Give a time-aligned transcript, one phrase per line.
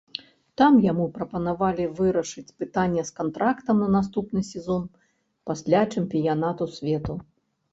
[0.59, 4.83] Там яму прапанавалі вырашыць пытанне з кантрактам на наступны сезон
[5.51, 7.13] пасля чэмпіянату свету.